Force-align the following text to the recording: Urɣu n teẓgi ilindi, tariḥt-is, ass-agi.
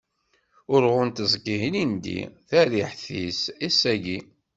Urɣu 0.73 1.01
n 1.07 1.09
teẓgi 1.15 1.55
ilindi, 1.67 2.19
tariḥt-is, 2.49 3.41
ass-agi. 3.67 4.17